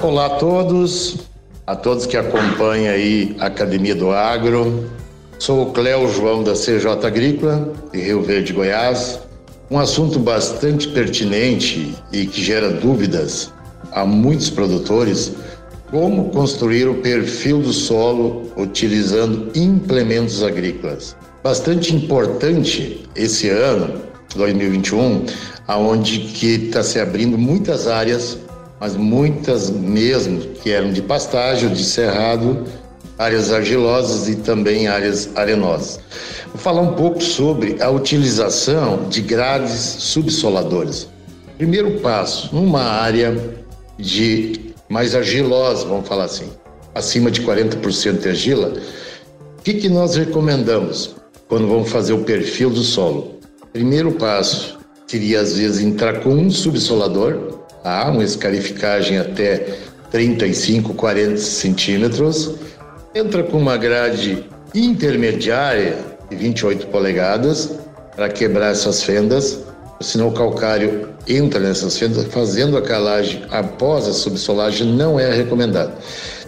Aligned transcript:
Olá 0.00 0.26
a 0.26 0.30
todos, 0.30 1.16
a 1.66 1.74
todos 1.74 2.06
que 2.06 2.16
acompanham 2.16 2.94
aí 2.94 3.34
a 3.40 3.46
Academia 3.46 3.96
do 3.96 4.12
Agro. 4.12 4.88
Sou 5.40 5.62
o 5.62 5.72
Cléo 5.72 6.08
João 6.08 6.44
da 6.44 6.52
CJ 6.52 7.04
Agrícola, 7.04 7.72
de 7.92 8.00
Rio 8.00 8.22
Verde, 8.22 8.52
Goiás. 8.52 9.18
Um 9.68 9.76
assunto 9.76 10.20
bastante 10.20 10.86
pertinente 10.86 11.96
e 12.12 12.26
que 12.26 12.40
gera 12.40 12.70
dúvidas 12.70 13.52
a 13.90 14.06
muitos 14.06 14.50
produtores, 14.50 15.32
como 15.90 16.30
construir 16.30 16.86
o 16.86 17.02
perfil 17.02 17.60
do 17.60 17.72
solo 17.72 18.52
utilizando 18.56 19.50
implementos 19.58 20.44
agrícolas. 20.44 21.16
Bastante 21.42 21.92
importante 21.92 23.04
esse 23.16 23.48
ano, 23.48 24.00
2021, 24.36 25.26
aonde 25.66 26.20
que 26.20 26.66
está 26.66 26.84
se 26.84 27.00
abrindo 27.00 27.36
muitas 27.36 27.88
áreas 27.88 28.38
mas 28.80 28.96
muitas 28.96 29.70
mesmo 29.70 30.40
que 30.54 30.70
eram 30.70 30.92
de 30.92 31.02
pastágio, 31.02 31.70
de 31.70 31.84
cerrado, 31.84 32.64
áreas 33.18 33.52
argilosas 33.52 34.28
e 34.28 34.36
também 34.36 34.86
áreas 34.86 35.30
arenosas. 35.34 36.00
Vou 36.48 36.58
falar 36.58 36.82
um 36.82 36.94
pouco 36.94 37.22
sobre 37.22 37.82
a 37.82 37.90
utilização 37.90 39.08
de 39.08 39.20
grades 39.20 39.72
subsoladoras. 39.98 41.08
Primeiro 41.56 41.98
passo, 42.00 42.54
numa 42.54 42.82
área 42.82 43.36
de 43.98 44.72
mais 44.88 45.14
argilosa, 45.14 45.84
vamos 45.86 46.06
falar 46.06 46.24
assim, 46.24 46.48
acima 46.94 47.30
de 47.30 47.42
40% 47.42 48.20
de 48.20 48.28
argila, 48.28 48.74
o 49.58 49.62
que, 49.62 49.74
que 49.74 49.88
nós 49.88 50.16
recomendamos 50.16 51.16
quando 51.48 51.66
vamos 51.66 51.90
fazer 51.90 52.12
o 52.12 52.24
perfil 52.24 52.70
do 52.70 52.82
solo? 52.82 53.38
Primeiro 53.72 54.12
passo 54.12 54.78
seria 55.06 55.40
às 55.40 55.56
vezes 55.56 55.82
entrar 55.84 56.20
com 56.20 56.30
um 56.30 56.50
subsolador, 56.50 57.47
tá? 57.82 58.08
uma 58.10 58.24
escarificagem 58.24 59.18
até 59.18 59.76
35, 60.10 60.94
40 60.94 61.36
centímetros. 61.38 62.54
Entra 63.14 63.42
com 63.42 63.58
uma 63.58 63.76
grade 63.76 64.44
intermediária 64.74 65.98
de 66.30 66.36
28 66.36 66.86
polegadas 66.88 67.78
para 68.14 68.28
quebrar 68.28 68.72
essas 68.72 69.02
fendas, 69.02 69.60
senão 70.00 70.28
o 70.28 70.32
calcário 70.32 71.08
entra 71.26 71.60
nessas 71.60 71.98
fendas, 71.98 72.24
fazendo 72.26 72.76
a 72.76 72.82
calagem 72.82 73.44
após 73.50 74.06
a 74.06 74.12
subsolagem 74.12 74.86
não 74.86 75.18
é 75.18 75.32
recomendado. 75.32 75.92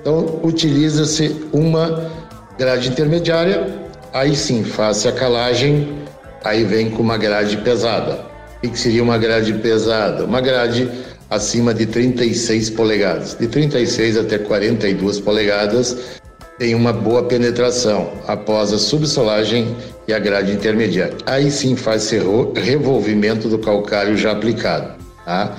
Então, 0.00 0.40
utiliza-se 0.42 1.44
uma 1.52 2.10
grade 2.58 2.88
intermediária, 2.88 3.66
aí 4.12 4.34
sim, 4.34 4.64
faz 4.64 5.06
a 5.06 5.12
calagem, 5.12 5.98
aí 6.44 6.64
vem 6.64 6.90
com 6.90 7.02
uma 7.02 7.16
grade 7.16 7.56
pesada. 7.58 8.26
O 8.64 8.68
que 8.68 8.78
seria 8.78 9.02
uma 9.02 9.18
grade 9.18 9.52
pesada? 9.54 10.24
Uma 10.24 10.40
grade 10.40 10.90
acima 11.30 11.74
de 11.74 11.86
36 11.86 12.70
polegadas. 12.70 13.36
De 13.38 13.46
36 13.46 14.16
até 14.16 14.38
42 14.38 15.20
polegadas 15.20 16.18
tem 16.58 16.74
uma 16.74 16.92
boa 16.92 17.22
penetração 17.22 18.12
após 18.26 18.72
a 18.72 18.78
subsolagem 18.78 19.76
e 20.08 20.12
a 20.12 20.18
grade 20.18 20.52
intermediária. 20.52 21.16
Aí 21.24 21.50
sim 21.50 21.76
faz 21.76 22.10
revolvimento 22.56 23.48
do 23.48 23.58
calcário 23.58 24.16
já 24.16 24.32
aplicado. 24.32 24.94
Tá? 25.24 25.56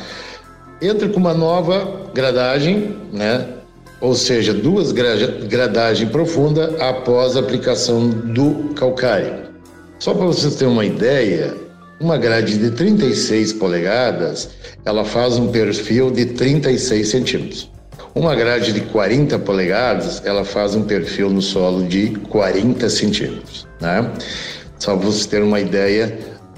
Entra 0.82 1.08
com 1.08 1.20
uma 1.20 1.34
nova 1.34 2.10
gradagem, 2.14 2.98
né? 3.14 3.48
ou 4.02 4.16
seja, 4.16 4.54
duas 4.54 4.92
gradagens 4.92 6.10
profunda 6.10 6.76
após 6.80 7.36
a 7.36 7.42
aplicação 7.42 8.10
do 8.10 8.74
calcário. 8.74 9.50
Só 10.00 10.14
para 10.14 10.26
vocês 10.26 10.56
terem 10.56 10.74
uma 10.74 10.86
ideia, 10.86 11.56
uma 12.00 12.18
grade 12.18 12.58
de 12.58 12.72
36 12.72 13.54
polegadas, 13.54 14.50
ela 14.86 15.04
faz 15.04 15.38
um 15.38 15.50
perfil 15.50 16.10
de 16.10 16.26
36 16.28 17.08
centímetros. 17.08 17.72
Uma 18.16 18.36
grade 18.36 18.74
de 18.74 18.82
40 18.82 19.38
polegadas, 19.40 20.22
ela 20.26 20.44
faz 20.44 20.76
um 20.76 20.84
perfil 20.84 21.30
no 21.30 21.42
solo 21.42 21.86
de 21.86 22.12
40 22.30 22.90
centímetros, 22.90 23.68
né? 23.80 24.10
Só 24.80 24.96
para 24.96 25.06
vocês 25.06 25.26
terem 25.26 25.46
uma 25.46 25.60
ideia 25.60 26.18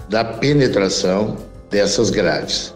da 0.09 0.23
penetração 0.23 1.37
dessas 1.69 2.09
grades, 2.09 2.73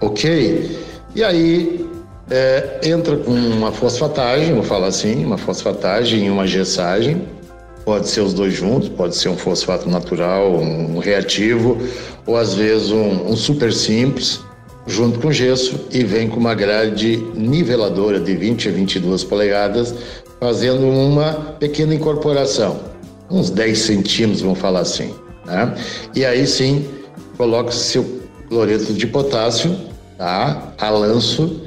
ok? 0.00 0.78
E 1.14 1.22
aí 1.22 1.86
é, 2.30 2.80
entra 2.82 3.16
com 3.16 3.30
uma 3.30 3.70
fosfatagem, 3.70 4.54
vou 4.54 4.62
falar 4.62 4.88
assim, 4.88 5.24
uma 5.24 5.38
fosfatagem 5.38 6.26
e 6.26 6.30
uma 6.30 6.46
gessagem, 6.46 7.22
Pode 7.86 8.08
ser 8.08 8.20
os 8.20 8.34
dois 8.34 8.52
juntos, 8.52 8.88
pode 8.88 9.14
ser 9.14 9.28
um 9.28 9.36
fosfato 9.36 9.88
natural, 9.88 10.56
um 10.56 10.98
reativo, 10.98 11.78
ou 12.26 12.36
às 12.36 12.52
vezes 12.52 12.90
um, 12.90 13.28
um 13.28 13.36
super 13.36 13.72
simples, 13.72 14.40
junto 14.88 15.20
com 15.20 15.30
gesso, 15.30 15.86
e 15.92 16.02
vem 16.02 16.28
com 16.28 16.40
uma 16.40 16.52
grade 16.52 17.18
niveladora 17.32 18.18
de 18.18 18.34
20 18.34 18.70
a 18.70 18.72
22 18.72 19.22
polegadas, 19.22 19.94
fazendo 20.40 20.84
uma 20.84 21.32
pequena 21.60 21.94
incorporação, 21.94 22.80
uns 23.30 23.50
10 23.50 23.78
centímetros, 23.78 24.40
vamos 24.40 24.58
falar 24.58 24.80
assim. 24.80 25.14
Né? 25.44 25.72
E 26.12 26.24
aí 26.24 26.44
sim, 26.44 26.84
coloca-se 27.36 28.00
o 28.00 28.20
cloreto 28.48 28.92
de 28.94 29.06
potássio, 29.06 29.78
tá? 30.18 30.72
a 30.76 30.90
lanço, 30.90 31.62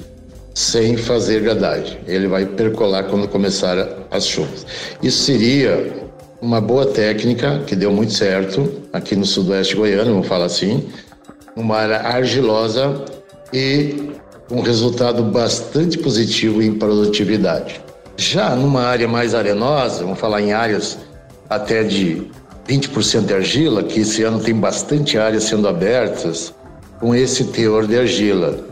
sem 0.54 0.98
fazer 0.98 1.44
gradagem. 1.44 1.98
Ele 2.06 2.28
vai 2.28 2.46
percolar 2.46 3.04
quando 3.04 3.26
começar 3.30 4.06
as 4.12 4.28
chuvas. 4.28 4.66
Isso 5.02 5.24
seria 5.24 6.09
uma 6.42 6.62
boa 6.62 6.86
técnica 6.86 7.60
que 7.66 7.76
deu 7.76 7.92
muito 7.92 8.14
certo 8.14 8.72
aqui 8.94 9.16
no 9.16 9.26
sudoeste 9.26 9.76
goiano, 9.76 10.12
vamos 10.12 10.28
falar 10.28 10.46
assim, 10.46 10.88
uma 11.56 11.78
área 11.78 11.98
argilosa 11.98 13.04
e 13.54 14.12
um 14.50 14.62
resultado 14.62 15.24
bastante 15.24 15.98
positivo 15.98 16.62
em 16.62 16.74
produtividade. 16.74 17.82
Já 18.16 18.56
numa 18.56 18.84
área 18.84 19.08
mais 19.08 19.36
arenosa, 19.36 20.04
vamos 20.04 20.20
falar 20.20 20.42
em 20.42 20.54
áreas 20.54 20.98
até 21.50 21.84
de 21.84 22.24
20% 22.68 23.26
de 23.26 23.34
argila, 23.34 23.84
que 23.84 24.02
esse 24.02 24.24
ano 24.24 24.40
tem 24.40 24.54
bastante 24.54 25.18
áreas 25.18 25.44
sendo 25.44 25.68
abertas 25.68 26.54
com 27.00 27.14
esse 27.14 27.46
teor 27.46 27.88
de 27.88 27.98
argila 27.98 28.69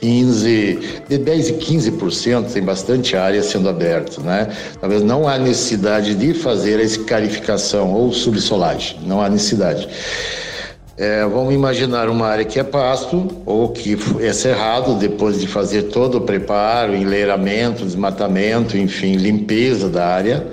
15, 0.00 1.02
de 1.08 1.18
10 1.18 1.48
e 1.48 1.52
15% 1.54 2.52
tem 2.52 2.62
bastante 2.62 3.16
área 3.16 3.42
sendo 3.42 3.68
aberta, 3.68 4.20
né? 4.20 4.48
Talvez 4.80 5.02
não 5.02 5.28
há 5.28 5.38
necessidade 5.38 6.14
de 6.14 6.34
fazer 6.34 6.78
a 6.80 6.82
escarificação 6.82 7.92
ou 7.92 8.12
subsolagem, 8.12 9.00
não 9.06 9.20
há 9.20 9.28
necessidade. 9.28 9.88
É, 10.96 11.24
vamos 11.24 11.54
imaginar 11.54 12.10
uma 12.10 12.26
área 12.26 12.44
que 12.44 12.60
é 12.60 12.62
pasto 12.62 13.28
ou 13.46 13.70
que 13.70 13.96
é 14.20 14.34
cerrado 14.34 14.96
depois 14.96 15.40
de 15.40 15.46
fazer 15.46 15.84
todo 15.84 16.18
o 16.18 16.20
preparo, 16.20 16.94
enleiramento, 16.94 17.86
desmatamento, 17.86 18.76
enfim, 18.76 19.14
limpeza 19.14 19.88
da 19.88 20.06
área. 20.06 20.46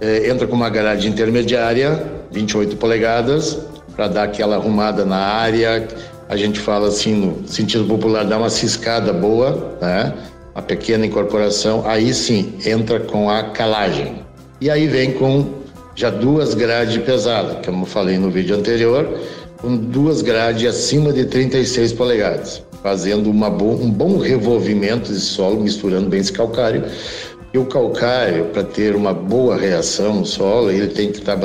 É, 0.00 0.30
entra 0.30 0.46
com 0.46 0.56
uma 0.56 0.70
grade 0.70 1.06
intermediária, 1.06 2.02
28 2.30 2.78
polegadas, 2.78 3.58
para 3.94 4.08
dar 4.08 4.22
aquela 4.22 4.56
arrumada 4.56 5.04
na 5.04 5.18
área, 5.18 5.86
a 6.30 6.36
gente 6.36 6.60
fala 6.60 6.86
assim 6.86 7.12
no 7.12 7.48
sentido 7.48 7.84
popular, 7.86 8.24
dá 8.24 8.38
uma 8.38 8.48
ciscada 8.48 9.12
boa, 9.12 9.76
né? 9.82 10.14
Uma 10.54 10.62
pequena 10.62 11.04
incorporação, 11.04 11.82
aí 11.84 12.14
sim 12.14 12.54
entra 12.64 13.00
com 13.00 13.28
a 13.28 13.42
calagem. 13.50 14.24
E 14.60 14.70
aí 14.70 14.86
vem 14.86 15.10
com 15.10 15.44
já 15.96 16.08
duas 16.08 16.54
grades 16.54 16.96
pesadas, 16.98 17.66
como 17.66 17.82
eu 17.82 17.86
falei 17.86 18.16
no 18.16 18.30
vídeo 18.30 18.56
anterior, 18.56 19.08
com 19.56 19.76
duas 19.76 20.22
grades 20.22 20.64
acima 20.68 21.12
de 21.12 21.24
36 21.24 21.94
polegadas, 21.94 22.62
fazendo 22.80 23.28
uma 23.28 23.50
bo 23.50 23.72
um 23.72 23.90
bom 23.90 24.16
revolvimento 24.16 25.12
de 25.12 25.18
solo, 25.18 25.60
misturando 25.60 26.08
bem 26.08 26.20
esse 26.20 26.32
calcário. 26.32 26.84
E 27.52 27.58
o 27.58 27.66
calcário, 27.66 28.44
para 28.46 28.62
ter 28.62 28.94
uma 28.94 29.12
boa 29.12 29.56
reação 29.56 30.20
no 30.20 30.24
solo, 30.24 30.70
ele 30.70 30.86
tem 30.86 31.10
que 31.10 31.18
estar 31.18 31.36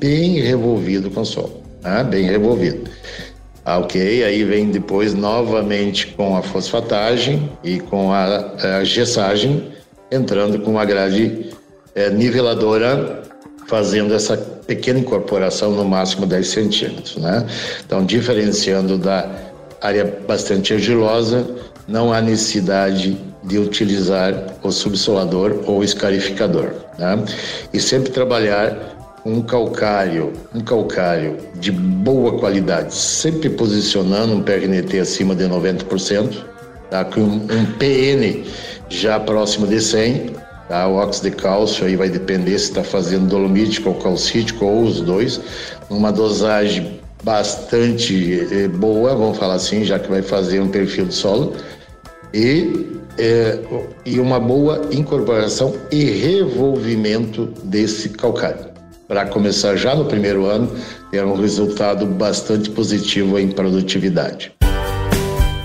bem 0.00 0.40
revolvido 0.40 1.08
com 1.08 1.20
o 1.20 1.24
solo, 1.24 1.62
né? 1.84 2.02
bem 2.02 2.24
revolvido. 2.24 2.90
Ah, 3.64 3.78
ok, 3.78 4.22
aí 4.22 4.44
vem 4.44 4.70
depois 4.70 5.14
novamente 5.14 6.08
com 6.08 6.36
a 6.36 6.42
fosfatagem 6.42 7.50
e 7.62 7.80
com 7.80 8.12
a, 8.12 8.52
a 8.78 8.84
gessagem, 8.84 9.72
entrando 10.10 10.58
com 10.58 10.72
uma 10.72 10.84
grade 10.84 11.50
é, 11.94 12.10
niveladora, 12.10 13.22
fazendo 13.66 14.12
essa 14.12 14.36
pequena 14.36 14.98
incorporação 14.98 15.72
no 15.72 15.84
máximo 15.84 16.26
10 16.26 16.46
centímetros, 16.46 17.16
né? 17.16 17.46
Então, 17.86 18.04
diferenciando 18.04 18.98
da 18.98 19.28
área 19.80 20.04
bastante 20.26 20.74
argilosa, 20.74 21.46
não 21.88 22.12
há 22.12 22.20
necessidade 22.20 23.16
de 23.42 23.58
utilizar 23.58 24.34
o 24.62 24.70
subsolador 24.70 25.60
ou 25.66 25.84
escarificador. 25.84 26.72
Né? 26.98 27.24
E 27.72 27.80
sempre 27.80 28.10
trabalhar 28.10 28.93
um 29.24 29.40
calcário, 29.40 30.32
um 30.54 30.60
calcário 30.60 31.38
de 31.54 31.72
boa 31.72 32.38
qualidade, 32.38 32.94
sempre 32.94 33.48
posicionando 33.48 34.34
um 34.34 34.42
PRNT 34.42 35.00
acima 35.00 35.34
de 35.34 35.44
90%, 35.44 36.44
tá? 36.90 37.04
com 37.06 37.20
um 37.22 37.66
PN 37.78 38.44
já 38.90 39.18
próximo 39.18 39.66
de 39.66 39.80
100, 39.80 40.32
tá? 40.68 40.86
o 40.86 40.96
óxido 40.96 41.30
de 41.30 41.36
cálcio 41.36 41.86
aí 41.86 41.96
vai 41.96 42.10
depender 42.10 42.58
se 42.58 42.68
está 42.68 42.84
fazendo 42.84 43.26
dolomítico 43.26 43.88
ou 43.88 43.94
calcítico 43.94 44.66
ou 44.66 44.82
os 44.82 45.00
dois, 45.00 45.40
uma 45.88 46.12
dosagem 46.12 47.00
bastante 47.22 48.46
eh, 48.52 48.68
boa, 48.68 49.14
vamos 49.16 49.38
falar 49.38 49.54
assim, 49.54 49.82
já 49.84 49.98
que 49.98 50.10
vai 50.10 50.20
fazer 50.20 50.60
um 50.60 50.68
perfil 50.68 51.06
de 51.06 51.14
solo, 51.14 51.54
e, 52.34 53.00
é, 53.16 53.58
e 54.04 54.20
uma 54.20 54.38
boa 54.38 54.82
incorporação 54.90 55.74
e 55.90 56.04
revolvimento 56.04 57.46
desse 57.62 58.10
calcário. 58.10 58.73
Para 59.06 59.26
começar 59.26 59.76
já 59.76 59.94
no 59.94 60.06
primeiro 60.06 60.46
ano, 60.46 60.70
ter 61.10 61.24
um 61.24 61.36
resultado 61.36 62.06
bastante 62.06 62.70
positivo 62.70 63.38
em 63.38 63.50
produtividade. 63.50 64.52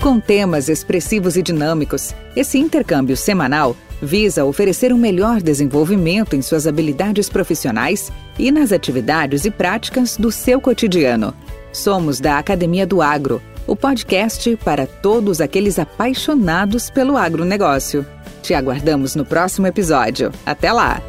Com 0.02 0.20
temas 0.20 0.70
expressivos 0.70 1.36
e 1.36 1.42
dinâmicos, 1.42 2.14
esse 2.36 2.58
intercâmbio 2.58 3.18
semanal 3.18 3.76
visa 4.02 4.46
oferecer 4.46 4.94
um 4.94 4.98
melhor 4.98 5.42
desenvolvimento 5.42 6.36
em 6.36 6.42
suas 6.42 6.66
habilidades 6.66 7.30
profissionais 7.30 8.12
e 8.38 8.52
nas 8.52 8.72
atividades 8.72 9.46
e 9.46 9.52
práticas 9.52 10.16
do 10.16 10.32
seu 10.32 10.62
cotidiano. 10.62 11.34
Somos 11.74 12.20
da 12.20 12.38
Academia 12.38 12.88
do 12.88 13.02
Agro, 13.02 13.42
o 13.68 13.76
podcast 13.76 14.56
para 14.64 14.88
todos 14.88 15.42
aqueles 15.42 15.78
apaixonados 15.78 16.90
pelo 16.90 17.18
agronegócio. 17.18 18.06
Te 18.42 18.54
aguardamos 18.54 19.16
no 19.16 19.26
próximo 19.26 19.68
episódio. 19.68 20.32
Até 20.46 20.72
lá! 20.72 21.02